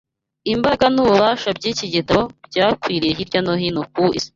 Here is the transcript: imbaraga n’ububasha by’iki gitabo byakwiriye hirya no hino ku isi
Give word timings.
imbaraga 0.53 0.85
n’ububasha 0.93 1.49
by’iki 1.57 1.85
gitabo 1.93 2.21
byakwiriye 2.47 3.13
hirya 3.17 3.39
no 3.45 3.53
hino 3.61 3.81
ku 3.93 4.03
isi 4.17 4.29